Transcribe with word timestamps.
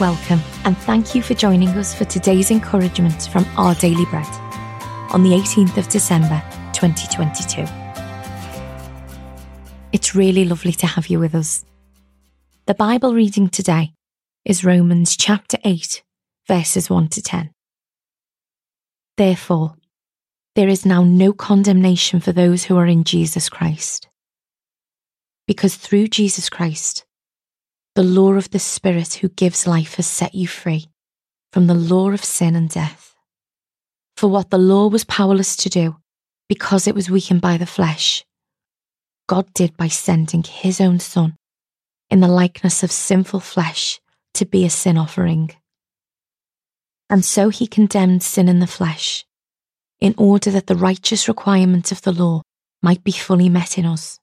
Welcome, 0.00 0.40
and 0.64 0.78
thank 0.78 1.16
you 1.16 1.22
for 1.22 1.34
joining 1.34 1.70
us 1.70 1.92
for 1.92 2.04
today's 2.04 2.52
encouragement 2.52 3.20
from 3.32 3.44
Our 3.56 3.74
Daily 3.74 4.04
Bread 4.04 4.28
on 5.10 5.24
the 5.24 5.30
18th 5.30 5.76
of 5.76 5.88
December 5.88 6.40
2022. 6.72 7.64
It's 9.90 10.14
really 10.14 10.44
lovely 10.44 10.70
to 10.70 10.86
have 10.86 11.08
you 11.08 11.18
with 11.18 11.34
us. 11.34 11.64
The 12.66 12.74
Bible 12.74 13.12
reading 13.12 13.48
today 13.48 13.92
is 14.44 14.64
Romans 14.64 15.16
chapter 15.16 15.58
8, 15.64 16.04
verses 16.46 16.88
1 16.88 17.08
to 17.08 17.20
10. 17.20 17.50
Therefore, 19.16 19.74
there 20.54 20.68
is 20.68 20.86
now 20.86 21.02
no 21.02 21.32
condemnation 21.32 22.20
for 22.20 22.30
those 22.30 22.62
who 22.62 22.76
are 22.76 22.86
in 22.86 23.02
Jesus 23.02 23.48
Christ. 23.48 24.06
Because 25.48 25.74
through 25.74 26.06
Jesus 26.06 26.48
Christ, 26.48 27.04
the 27.98 28.04
law 28.04 28.34
of 28.34 28.48
the 28.50 28.60
Spirit 28.60 29.14
who 29.14 29.28
gives 29.28 29.66
life 29.66 29.96
has 29.96 30.06
set 30.06 30.32
you 30.32 30.46
free 30.46 30.86
from 31.52 31.66
the 31.66 31.74
law 31.74 32.12
of 32.12 32.24
sin 32.24 32.54
and 32.54 32.70
death. 32.70 33.16
For 34.16 34.28
what 34.28 34.50
the 34.50 34.56
law 34.56 34.86
was 34.86 35.02
powerless 35.02 35.56
to 35.56 35.68
do, 35.68 35.96
because 36.48 36.86
it 36.86 36.94
was 36.94 37.10
weakened 37.10 37.40
by 37.40 37.56
the 37.56 37.66
flesh, 37.66 38.24
God 39.26 39.52
did 39.52 39.76
by 39.76 39.88
sending 39.88 40.44
his 40.44 40.80
own 40.80 41.00
Son 41.00 41.34
in 42.08 42.20
the 42.20 42.28
likeness 42.28 42.84
of 42.84 42.92
sinful 42.92 43.40
flesh 43.40 43.98
to 44.34 44.46
be 44.46 44.64
a 44.64 44.70
sin 44.70 44.96
offering. 44.96 45.50
And 47.10 47.24
so 47.24 47.48
he 47.48 47.66
condemned 47.66 48.22
sin 48.22 48.48
in 48.48 48.60
the 48.60 48.68
flesh, 48.68 49.26
in 50.00 50.14
order 50.16 50.52
that 50.52 50.68
the 50.68 50.76
righteous 50.76 51.26
requirement 51.26 51.90
of 51.90 52.02
the 52.02 52.12
law 52.12 52.42
might 52.80 53.02
be 53.02 53.10
fully 53.10 53.48
met 53.48 53.76
in 53.76 53.84
us, 53.84 54.20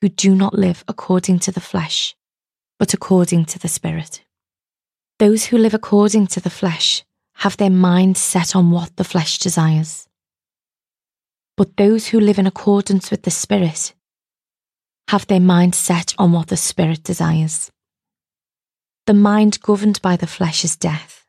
who 0.00 0.08
do 0.08 0.36
not 0.36 0.54
live 0.54 0.84
according 0.86 1.40
to 1.40 1.50
the 1.50 1.60
flesh 1.60 2.14
but 2.78 2.94
according 2.94 3.44
to 3.46 3.58
the 3.58 3.68
Spirit. 3.68 4.22
Those 5.18 5.46
who 5.46 5.58
live 5.58 5.74
according 5.74 6.26
to 6.28 6.40
the 6.40 6.50
flesh 6.50 7.04
have 7.36 7.56
their 7.56 7.70
mind 7.70 8.16
set 8.16 8.54
on 8.54 8.70
what 8.70 8.96
the 8.96 9.04
flesh 9.04 9.38
desires. 9.38 10.08
But 11.56 11.76
those 11.76 12.08
who 12.08 12.20
live 12.20 12.38
in 12.38 12.46
accordance 12.46 13.10
with 13.10 13.22
the 13.22 13.30
Spirit 13.30 13.94
have 15.08 15.26
their 15.26 15.40
mind 15.40 15.74
set 15.74 16.14
on 16.18 16.32
what 16.32 16.48
the 16.48 16.56
Spirit 16.56 17.02
desires. 17.02 17.70
The 19.06 19.14
mind 19.14 19.60
governed 19.60 20.02
by 20.02 20.16
the 20.16 20.26
flesh 20.26 20.64
is 20.64 20.76
death, 20.76 21.24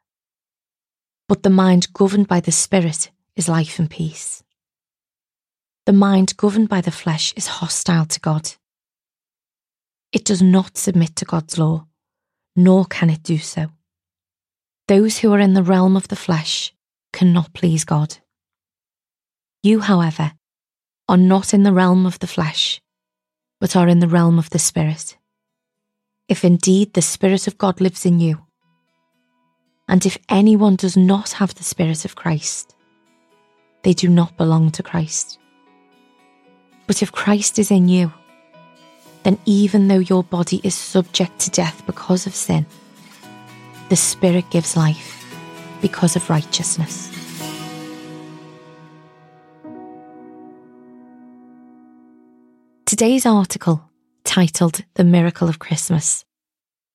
but 1.27 1.43
the 1.43 1.49
mind 1.49 1.93
governed 1.93 2.27
by 2.27 2.39
the 2.39 2.51
Spirit 2.51 3.11
is 3.35 3.47
life 3.47 3.77
and 3.79 3.89
peace. 3.89 4.43
The 5.85 5.93
mind 5.93 6.35
governed 6.35 6.67
by 6.67 6.81
the 6.81 6.91
flesh 6.91 7.33
is 7.37 7.47
hostile 7.47 8.05
to 8.05 8.19
God. 8.19 8.51
It 10.11 10.25
does 10.25 10.41
not 10.41 10.77
submit 10.77 11.15
to 11.17 11.25
God's 11.25 11.57
law, 11.57 11.87
nor 12.55 12.85
can 12.85 13.09
it 13.09 13.23
do 13.23 13.37
so. 13.37 13.67
Those 14.87 15.19
who 15.19 15.33
are 15.33 15.39
in 15.39 15.53
the 15.53 15.63
realm 15.63 15.97
of 15.97 16.07
the 16.07 16.15
flesh 16.15 16.73
cannot 17.11 17.53
please 17.53 17.83
God. 17.83 18.17
You, 19.63 19.81
however, 19.81 20.31
are 21.09 21.17
not 21.17 21.53
in 21.53 21.63
the 21.63 21.73
realm 21.73 22.05
of 22.05 22.19
the 22.19 22.27
flesh, 22.27 22.81
but 23.59 23.75
are 23.75 23.87
in 23.87 23.99
the 23.99 24.07
realm 24.07 24.39
of 24.39 24.49
the 24.49 24.59
Spirit. 24.59 25.17
If 26.29 26.45
indeed 26.45 26.93
the 26.93 27.01
Spirit 27.01 27.47
of 27.47 27.57
God 27.57 27.81
lives 27.81 28.05
in 28.05 28.19
you, 28.19 28.45
and 29.89 30.05
if 30.05 30.17
anyone 30.29 30.75
does 30.75 30.97
not 30.97 31.31
have 31.33 31.55
the 31.55 31.63
Spirit 31.63 32.05
of 32.05 32.15
Christ, 32.15 32.75
they 33.83 33.93
do 33.93 34.09
not 34.09 34.37
belong 34.37 34.71
to 34.71 34.83
Christ. 34.83 35.39
But 36.87 37.01
if 37.01 37.11
Christ 37.11 37.59
is 37.59 37.71
in 37.71 37.87
you, 37.87 38.13
then 39.27 39.37
even 39.45 39.89
though 39.89 39.99
your 39.99 40.23
body 40.23 40.61
is 40.63 40.73
subject 40.73 41.37
to 41.37 41.51
death 41.51 41.85
because 41.85 42.25
of 42.25 42.33
sin, 42.33 42.65
the 43.89 43.95
Spirit 43.97 44.49
gives 44.51 44.77
life 44.77 45.25
because 45.81 46.15
of 46.15 46.29
righteousness. 46.29 47.09
Today's 52.85 53.25
article, 53.25 53.89
titled 54.23 54.85
The 54.93 55.03
Miracle 55.03 55.49
of 55.49 55.59
Christmas, 55.59 56.23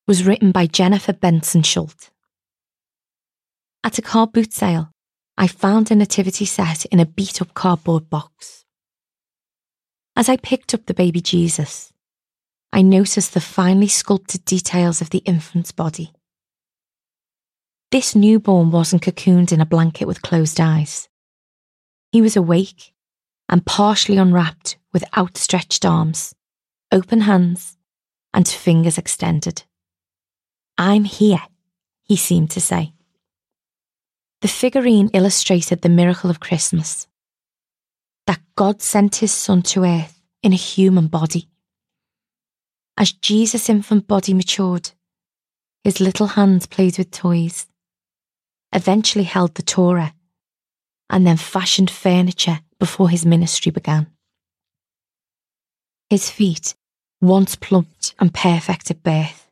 was 0.06 0.24
written 0.24 0.52
by 0.52 0.66
Jennifer 0.66 1.12
Benson 1.12 1.62
Schuldt. 1.62 2.08
At 3.84 3.98
a 3.98 4.02
car 4.02 4.26
boot 4.26 4.54
sale, 4.54 4.90
I 5.36 5.48
found 5.48 5.90
a 5.90 5.94
nativity 5.94 6.46
set 6.46 6.86
in 6.86 6.98
a 6.98 7.04
beat 7.04 7.42
up 7.42 7.52
cardboard 7.52 8.08
box. 8.08 8.64
As 10.16 10.30
I 10.30 10.38
picked 10.38 10.72
up 10.72 10.86
the 10.86 10.94
baby 10.94 11.20
Jesus, 11.20 11.92
I 12.72 12.82
noticed 12.82 13.34
the 13.34 13.40
finely 13.40 13.88
sculpted 13.88 14.44
details 14.44 15.00
of 15.00 15.10
the 15.10 15.18
infant's 15.18 15.72
body. 15.72 16.12
This 17.90 18.14
newborn 18.14 18.70
wasn't 18.70 19.02
cocooned 19.02 19.52
in 19.52 19.60
a 19.60 19.66
blanket 19.66 20.06
with 20.06 20.22
closed 20.22 20.58
eyes. 20.58 21.08
He 22.10 22.22
was 22.22 22.36
awake 22.36 22.94
and 23.48 23.66
partially 23.66 24.16
unwrapped 24.16 24.78
with 24.92 25.04
outstretched 25.16 25.84
arms, 25.84 26.34
open 26.90 27.22
hands, 27.22 27.76
and 28.32 28.48
fingers 28.48 28.96
extended. 28.96 29.64
I'm 30.78 31.04
here, 31.04 31.42
he 32.02 32.16
seemed 32.16 32.50
to 32.52 32.60
say. 32.60 32.94
The 34.40 34.48
figurine 34.48 35.10
illustrated 35.12 35.82
the 35.82 35.90
miracle 35.90 36.30
of 36.30 36.40
Christmas 36.40 37.06
that 38.26 38.40
God 38.56 38.80
sent 38.80 39.16
his 39.16 39.32
son 39.32 39.60
to 39.62 39.84
earth 39.84 40.22
in 40.42 40.52
a 40.52 40.56
human 40.56 41.08
body. 41.08 41.48
As 42.96 43.12
Jesus' 43.12 43.68
infant 43.68 44.06
body 44.06 44.34
matured, 44.34 44.90
his 45.82 46.00
little 46.00 46.28
hands 46.28 46.66
played 46.66 46.98
with 46.98 47.10
toys, 47.10 47.66
eventually 48.72 49.24
held 49.24 49.54
the 49.54 49.62
Torah, 49.62 50.14
and 51.10 51.26
then 51.26 51.36
fashioned 51.36 51.90
furniture 51.90 52.60
before 52.78 53.08
his 53.08 53.26
ministry 53.26 53.72
began. 53.72 54.08
His 56.10 56.30
feet, 56.30 56.74
once 57.20 57.56
plump 57.56 57.88
and 58.18 58.34
perfect 58.34 58.90
at 58.90 59.02
birth, 59.02 59.48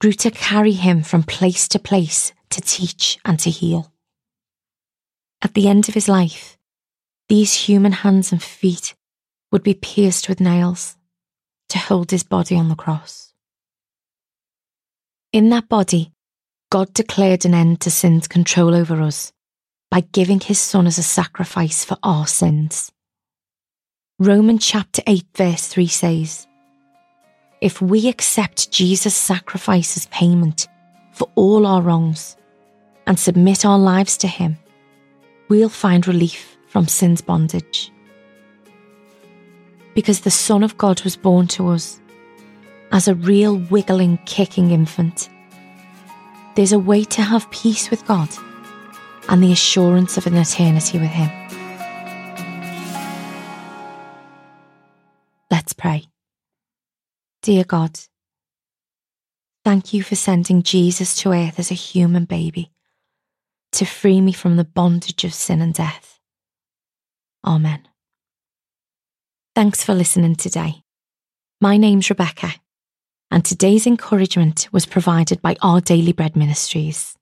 grew 0.00 0.12
to 0.12 0.30
carry 0.30 0.72
him 0.72 1.02
from 1.02 1.22
place 1.22 1.68
to 1.68 1.78
place 1.78 2.32
to 2.50 2.60
teach 2.60 3.18
and 3.24 3.38
to 3.40 3.50
heal. 3.50 3.92
At 5.42 5.54
the 5.54 5.68
end 5.68 5.88
of 5.88 5.94
his 5.94 6.08
life, 6.08 6.56
these 7.28 7.66
human 7.66 7.92
hands 7.92 8.32
and 8.32 8.42
feet 8.42 8.94
would 9.52 9.62
be 9.62 9.74
pierced 9.74 10.28
with 10.28 10.40
nails 10.40 10.96
to 11.74 11.80
hold 11.80 12.12
his 12.12 12.22
body 12.22 12.54
on 12.54 12.68
the 12.68 12.76
cross. 12.76 13.32
In 15.32 15.50
that 15.50 15.68
body, 15.68 16.12
God 16.70 16.94
declared 16.94 17.44
an 17.44 17.52
end 17.52 17.80
to 17.80 17.90
sin's 17.90 18.28
control 18.28 18.76
over 18.76 19.02
us 19.02 19.32
by 19.90 20.02
giving 20.12 20.38
his 20.38 20.60
Son 20.60 20.86
as 20.86 20.98
a 20.98 21.02
sacrifice 21.02 21.84
for 21.84 21.96
our 22.04 22.28
sins. 22.28 22.92
Romans 24.20 24.64
chapter 24.64 25.02
8, 25.04 25.24
verse 25.34 25.66
3 25.66 25.88
says, 25.88 26.46
If 27.60 27.82
we 27.82 28.08
accept 28.08 28.70
Jesus' 28.70 29.16
sacrifice 29.16 29.96
as 29.96 30.06
payment 30.06 30.68
for 31.12 31.28
all 31.34 31.66
our 31.66 31.82
wrongs 31.82 32.36
and 33.08 33.18
submit 33.18 33.64
our 33.64 33.80
lives 33.80 34.16
to 34.18 34.28
him, 34.28 34.56
we'll 35.48 35.68
find 35.68 36.06
relief 36.06 36.56
from 36.68 36.86
sin's 36.86 37.20
bondage 37.20 37.90
because 39.94 40.20
the 40.20 40.30
Son 40.30 40.62
of 40.62 40.76
God 40.76 41.02
was 41.02 41.16
born 41.16 41.46
to 41.48 41.68
us 41.68 42.00
as 42.92 43.08
a 43.08 43.14
real 43.14 43.56
wiggling, 43.56 44.18
kicking 44.26 44.70
infant. 44.70 45.28
There's 46.54 46.72
a 46.72 46.78
way 46.78 47.04
to 47.04 47.22
have 47.22 47.50
peace 47.50 47.90
with 47.90 48.06
God 48.06 48.28
and 49.28 49.42
the 49.42 49.52
assurance 49.52 50.16
of 50.16 50.26
an 50.26 50.36
eternity 50.36 50.98
with 50.98 51.10
Him. 51.10 51.30
Let's 55.50 55.72
pray. 55.72 56.06
Dear 57.42 57.64
God, 57.64 57.98
thank 59.64 59.92
you 59.92 60.02
for 60.02 60.14
sending 60.14 60.62
Jesus 60.62 61.16
to 61.16 61.32
earth 61.32 61.58
as 61.58 61.70
a 61.70 61.74
human 61.74 62.24
baby 62.24 62.70
to 63.72 63.84
free 63.84 64.20
me 64.20 64.32
from 64.32 64.56
the 64.56 64.64
bondage 64.64 65.24
of 65.24 65.34
sin 65.34 65.60
and 65.60 65.74
death. 65.74 66.20
Amen. 67.44 67.86
Thanks 69.54 69.84
for 69.84 69.94
listening 69.94 70.34
today. 70.34 70.82
My 71.60 71.76
name's 71.76 72.10
Rebecca, 72.10 72.54
and 73.30 73.44
today's 73.44 73.86
encouragement 73.86 74.68
was 74.72 74.84
provided 74.84 75.40
by 75.42 75.54
Our 75.62 75.80
Daily 75.80 76.12
Bread 76.12 76.34
Ministries. 76.34 77.14